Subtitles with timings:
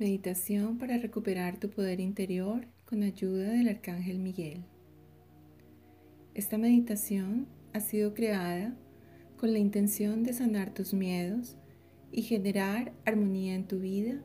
[0.00, 4.64] Meditación para recuperar tu poder interior con ayuda del Arcángel Miguel.
[6.32, 8.74] Esta meditación ha sido creada
[9.36, 11.58] con la intención de sanar tus miedos
[12.12, 14.22] y generar armonía en tu vida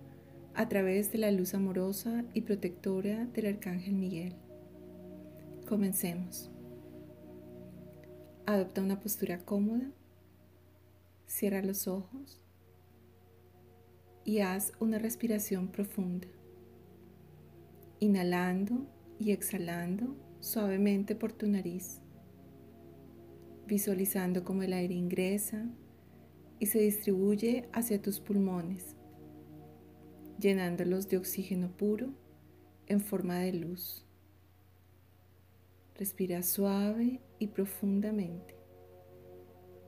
[0.54, 4.34] a través de la luz amorosa y protectora del Arcángel Miguel.
[5.68, 6.50] Comencemos.
[8.46, 9.92] Adopta una postura cómoda,
[11.28, 12.45] cierra los ojos
[14.26, 16.28] y haz una respiración profunda,
[18.00, 18.88] inhalando
[19.20, 22.02] y exhalando suavemente por tu nariz,
[23.68, 25.70] visualizando cómo el aire ingresa
[26.60, 28.96] y se distribuye hacia tus pulmones,
[30.40, 32.10] llenándolos de oxígeno puro
[32.88, 34.06] en forma de luz.
[35.96, 38.56] Respira suave y profundamente.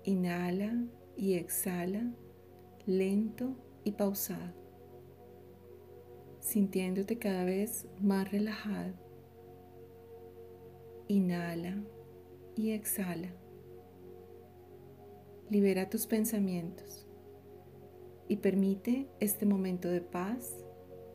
[0.04, 0.86] Inhala
[1.18, 2.14] y exhala
[2.86, 4.54] lento y pausado,
[6.42, 8.94] sintiéndote cada vez más relajado.
[11.08, 11.82] Inhala
[12.58, 13.34] y exhala.
[15.50, 17.08] Libera tus pensamientos
[18.28, 20.66] y permite este momento de paz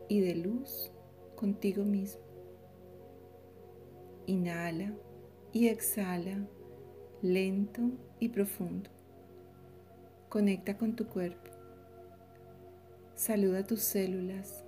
[0.08, 0.90] y de luz
[1.36, 2.22] contigo mismo.
[4.24, 4.94] Inhala
[5.52, 6.48] y exhala
[7.20, 7.82] lento
[8.18, 8.88] y profundo.
[10.30, 11.51] Conecta con tu cuerpo.
[13.22, 14.64] Saluda tus células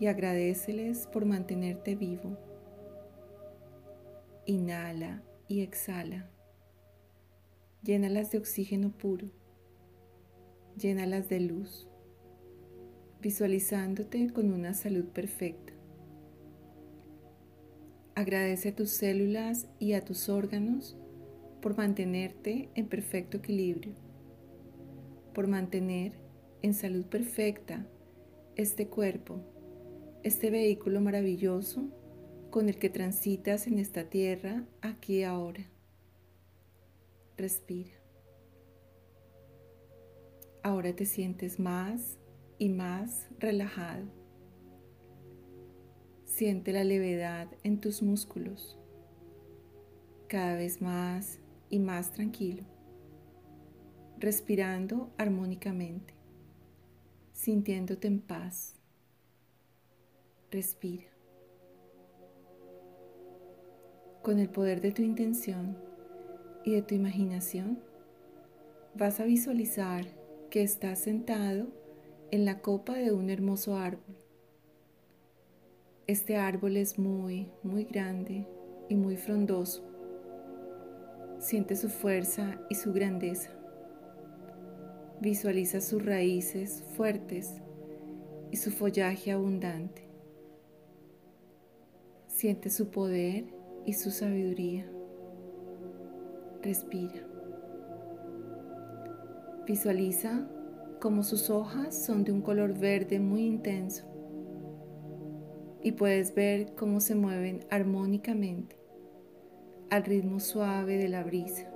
[0.00, 2.36] y agradeceles por mantenerte vivo.
[4.46, 6.28] Inhala y exhala.
[7.84, 9.30] Llénalas de oxígeno puro.
[10.76, 11.88] Llénalas de luz,
[13.20, 15.72] visualizándote con una salud perfecta.
[18.16, 20.98] Agradece a tus células y a tus órganos
[21.62, 23.94] por mantenerte en perfecto equilibrio,
[25.32, 26.25] por mantener
[26.66, 27.86] en salud perfecta
[28.56, 29.40] este cuerpo,
[30.24, 31.88] este vehículo maravilloso
[32.50, 35.64] con el que transitas en esta tierra aquí y ahora.
[37.36, 37.94] Respira.
[40.64, 42.18] Ahora te sientes más
[42.58, 44.06] y más relajado.
[46.24, 48.76] Siente la levedad en tus músculos,
[50.26, 51.38] cada vez más
[51.70, 52.64] y más tranquilo,
[54.18, 56.15] respirando armónicamente
[57.36, 58.74] sintiéndote en paz.
[60.50, 61.04] Respira.
[64.22, 65.76] Con el poder de tu intención
[66.64, 67.78] y de tu imaginación,
[68.94, 70.06] vas a visualizar
[70.50, 71.68] que estás sentado
[72.30, 74.16] en la copa de un hermoso árbol.
[76.06, 78.48] Este árbol es muy, muy grande
[78.88, 79.84] y muy frondoso.
[81.38, 83.55] Siente su fuerza y su grandeza.
[85.20, 87.62] Visualiza sus raíces fuertes
[88.50, 90.06] y su follaje abundante.
[92.26, 93.46] Siente su poder
[93.86, 94.86] y su sabiduría.
[96.62, 97.26] Respira.
[99.66, 100.46] Visualiza
[101.00, 104.04] cómo sus hojas son de un color verde muy intenso
[105.82, 108.76] y puedes ver cómo se mueven armónicamente
[109.88, 111.70] al ritmo suave de la brisa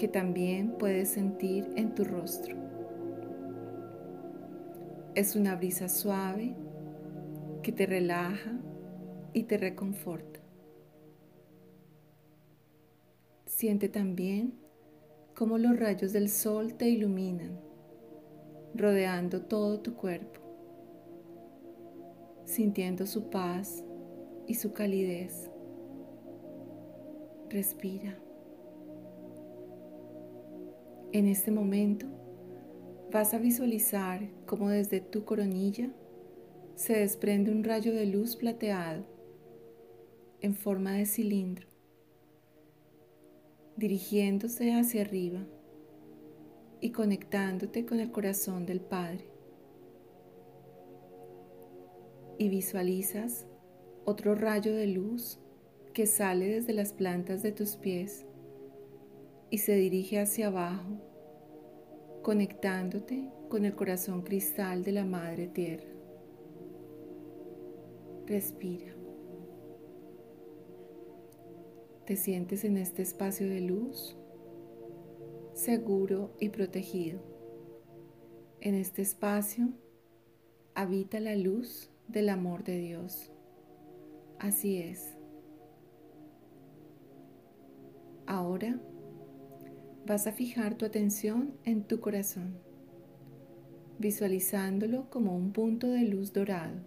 [0.00, 2.56] que también puedes sentir en tu rostro.
[5.14, 6.56] Es una brisa suave
[7.62, 8.58] que te relaja
[9.34, 10.40] y te reconforta.
[13.44, 14.54] Siente también
[15.34, 17.60] cómo los rayos del sol te iluminan,
[18.74, 20.40] rodeando todo tu cuerpo,
[22.46, 23.84] sintiendo su paz
[24.46, 25.50] y su calidez.
[27.50, 28.29] Respira.
[31.12, 32.06] En este momento
[33.10, 35.90] vas a visualizar cómo desde tu coronilla
[36.76, 39.04] se desprende un rayo de luz plateado
[40.40, 41.66] en forma de cilindro,
[43.76, 45.44] dirigiéndose hacia arriba
[46.80, 49.24] y conectándote con el corazón del Padre.
[52.38, 53.48] Y visualizas
[54.04, 55.40] otro rayo de luz
[55.92, 58.26] que sale desde las plantas de tus pies
[59.50, 60.98] y se dirige hacia abajo,
[62.22, 65.90] conectándote con el corazón cristal de la Madre Tierra.
[68.26, 68.94] Respira.
[72.06, 74.16] Te sientes en este espacio de luz,
[75.52, 77.20] seguro y protegido.
[78.60, 79.70] En este espacio
[80.74, 83.32] habita la luz del amor de Dios.
[84.38, 85.16] Así es.
[88.26, 88.80] Ahora
[90.10, 92.58] vas a fijar tu atención en tu corazón.
[94.00, 96.80] visualizándolo como un punto de luz dorado,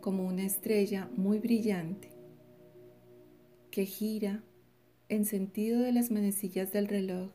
[0.00, 2.08] como una estrella muy brillante
[3.70, 4.42] que gira
[5.08, 7.30] en sentido de las manecillas del reloj,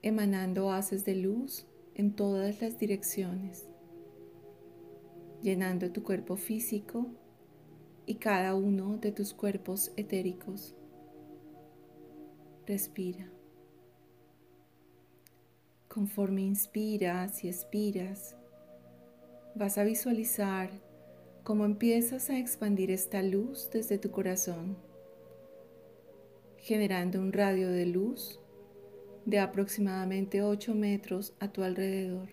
[0.00, 3.66] emanando haces de luz en todas las direcciones,
[5.42, 7.08] llenando tu cuerpo físico
[8.06, 10.76] y cada uno de tus cuerpos etéricos.
[12.66, 13.30] Respira.
[15.86, 18.36] Conforme inspiras y expiras,
[19.54, 20.70] vas a visualizar
[21.44, 24.76] cómo empiezas a expandir esta luz desde tu corazón,
[26.58, 28.40] generando un radio de luz
[29.26, 32.30] de aproximadamente 8 metros a tu alrededor.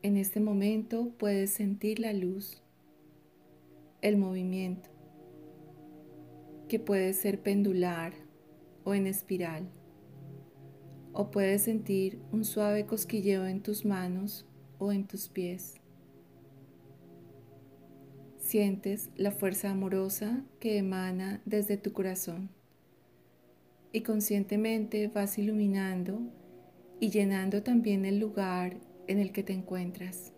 [0.00, 2.62] En este momento puedes sentir la luz,
[4.00, 4.88] el movimiento,
[6.70, 8.12] que puede ser pendular
[8.84, 9.68] o en espiral
[11.12, 14.46] o puedes sentir un suave cosquilleo en tus manos
[14.78, 15.80] o en tus pies.
[18.38, 22.50] Sientes la fuerza amorosa que emana desde tu corazón
[23.90, 26.20] y conscientemente vas iluminando
[27.00, 28.76] y llenando también el lugar
[29.08, 30.32] en el que te encuentras.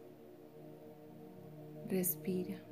[1.90, 2.71] Respira.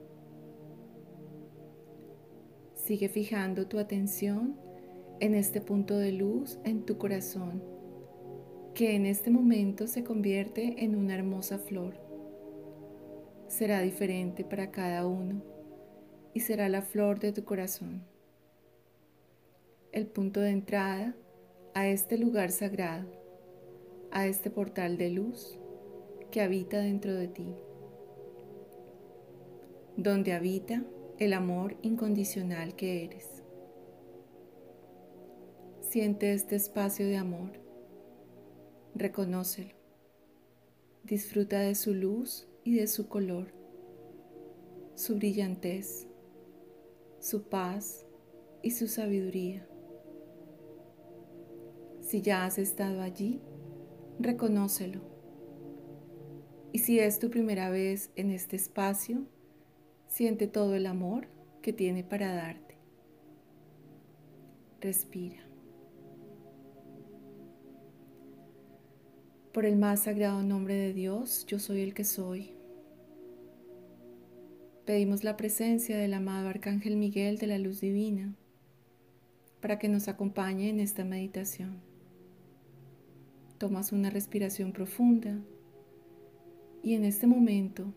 [2.90, 4.56] Sigue fijando tu atención
[5.20, 7.62] en este punto de luz en tu corazón
[8.74, 11.94] que en este momento se convierte en una hermosa flor.
[13.46, 15.40] Será diferente para cada uno
[16.34, 18.02] y será la flor de tu corazón.
[19.92, 21.14] El punto de entrada
[21.74, 23.06] a este lugar sagrado,
[24.10, 25.60] a este portal de luz
[26.32, 27.54] que habita dentro de ti,
[29.96, 30.84] donde habita
[31.20, 33.44] el amor incondicional que eres.
[35.82, 37.60] Siente este espacio de amor
[38.94, 39.74] Reconócelo.
[41.04, 43.52] Disfruta de su luz y de su color,
[44.94, 46.08] su brillantez,
[47.20, 48.04] su paz
[48.62, 49.68] y su sabiduría.
[52.00, 53.40] Si ya has estado allí,
[54.18, 55.02] reconócelo.
[56.72, 59.26] Y si es tu primera vez en este espacio,
[60.10, 61.28] siente todo el amor
[61.62, 62.74] que tiene para darte.
[64.80, 65.38] Respira.
[69.52, 72.52] Por el más sagrado nombre de Dios, yo soy el que soy.
[74.84, 78.34] Pedimos la presencia del amado Arcángel Miguel de la Luz Divina
[79.60, 81.80] para que nos acompañe en esta meditación.
[83.58, 85.38] Tomas una respiración profunda
[86.82, 87.92] y en este momento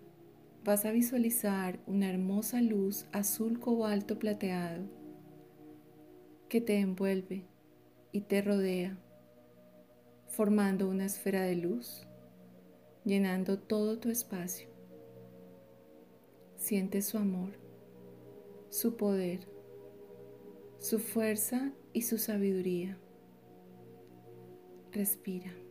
[0.63, 4.85] vas a visualizar una hermosa luz azul cobalto plateado
[6.47, 7.45] que te envuelve
[8.13, 8.97] y te rodea
[10.27, 12.07] formando una esfera de luz,
[13.03, 14.67] llenando todo tu espacio.
[16.55, 17.51] Siente su amor,
[18.69, 19.47] su poder,
[20.79, 22.97] su fuerza y su sabiduría.
[24.91, 25.62] Respira.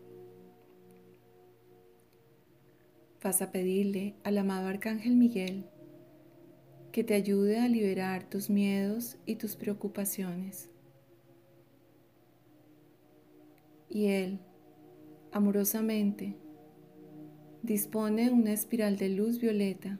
[3.22, 5.66] Vas a pedirle al amado Arcángel Miguel
[6.90, 10.70] que te ayude a liberar tus miedos y tus preocupaciones.
[13.88, 14.40] Y Él
[15.32, 16.36] amorosamente,
[17.62, 19.98] dispone una espiral de luz violeta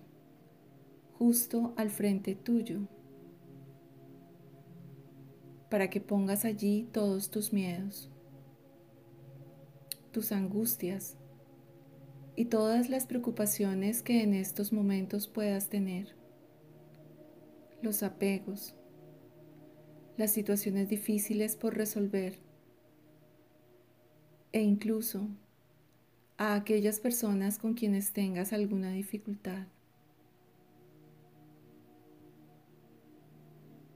[1.19, 2.81] justo al frente tuyo
[5.71, 8.11] para que pongas allí todos tus miedos,
[10.13, 11.17] tus angustias
[12.37, 16.15] y todas las preocupaciones que en estos momentos puedas tener,
[17.83, 18.75] los apegos,
[20.17, 22.39] las situaciones difíciles por resolver
[24.53, 25.29] e incluso
[26.39, 29.67] a aquellas personas con quienes tengas alguna dificultad.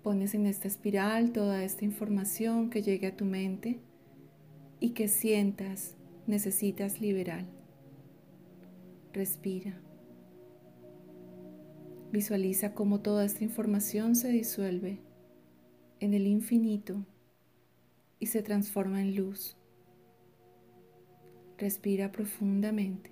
[0.03, 3.81] Pones en esta espiral toda esta información que llegue a tu mente
[4.79, 7.56] y que sientas necesitas liberar.
[9.17, 9.75] Respira.
[12.13, 15.01] Visualiza cómo toda esta información se disuelve
[16.01, 17.03] en el infinito
[18.19, 19.57] y se transforma en luz.
[21.57, 23.11] Respira profundamente.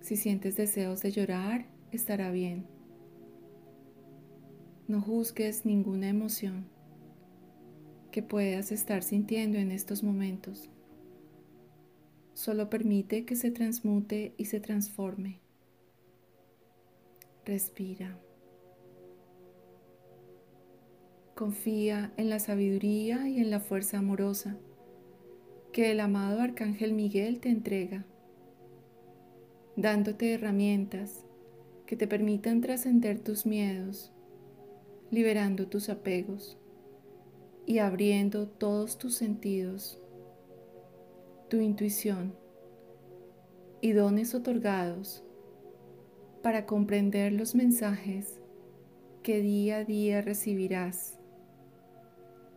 [0.00, 2.68] Si sientes deseos de llorar, estará bien.
[4.86, 6.66] No juzgues ninguna emoción
[8.12, 10.70] que puedas estar sintiendo en estos momentos.
[12.34, 15.40] Solo permite que se transmute y se transforme.
[17.44, 18.18] Respira.
[21.34, 24.56] Confía en la sabiduría y en la fuerza amorosa
[25.72, 28.04] que el amado Arcángel Miguel te entrega,
[29.76, 31.24] dándote herramientas
[31.86, 34.12] que te permitan trascender tus miedos,
[35.10, 36.56] liberando tus apegos
[37.66, 40.00] y abriendo todos tus sentidos,
[41.48, 42.34] tu intuición
[43.80, 45.24] y dones otorgados
[46.42, 48.40] para comprender los mensajes
[49.22, 51.18] que día a día recibirás,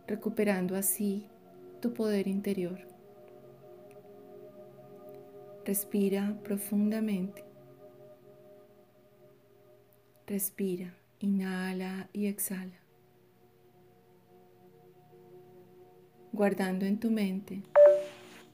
[0.06, 1.26] recuperando así
[1.80, 2.78] tu poder interior.
[5.64, 7.44] Respira profundamente.
[10.26, 12.80] Respira, inhala y exhala.
[16.32, 17.62] Guardando en tu mente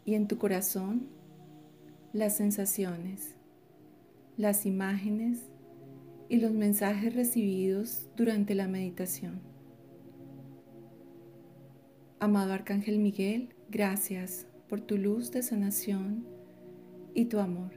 [0.05, 1.09] y en tu corazón
[2.13, 3.35] las sensaciones,
[4.37, 5.43] las imágenes
[6.29, 9.41] y los mensajes recibidos durante la meditación.
[12.21, 16.27] Amado Arcángel Miguel, gracias por tu luz de sanación
[17.15, 17.73] y tu amor.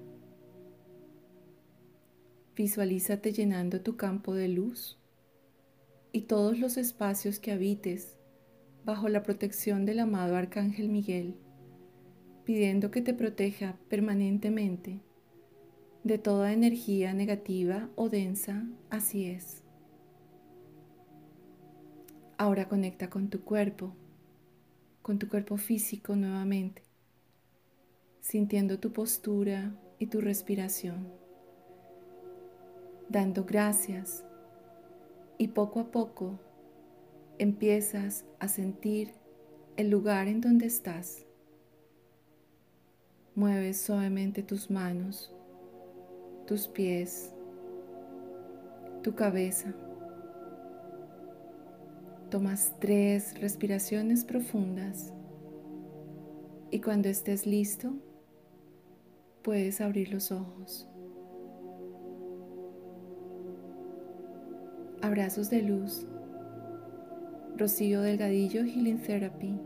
[2.55, 4.97] Visualízate llenando tu campo de luz
[6.11, 8.17] y todos los espacios que habites
[8.85, 11.35] bajo la protección del amado Arcángel Miguel,
[12.47, 15.01] pidiendo que te proteja permanentemente
[16.05, 19.63] de toda energía negativa o densa, así es.
[22.37, 23.93] Ahora conecta con tu cuerpo,
[25.01, 26.87] con tu cuerpo físico nuevamente
[28.21, 31.07] sintiendo tu postura y tu respiración,
[33.09, 34.25] dando gracias
[35.37, 36.39] y poco a poco
[37.39, 39.13] empiezas a sentir
[39.75, 41.26] el lugar en donde estás.
[43.37, 45.31] Mueves suavemente tus manos,
[46.47, 47.35] tus pies,
[49.03, 49.75] tu cabeza.
[52.31, 55.13] Tomas tres respiraciones profundas
[56.71, 57.93] y cuando estés listo,
[59.43, 60.89] puedes abrir los ojos.
[65.03, 66.07] Abrazos de luz.
[67.55, 69.59] Rocío Delgadillo Healing Therapy.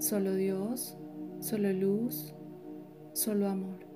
[0.00, 0.98] Solo Dios,
[1.38, 2.34] solo luz,
[3.18, 3.87] solo amor.